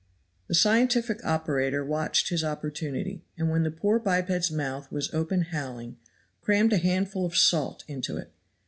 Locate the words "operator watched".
1.23-2.29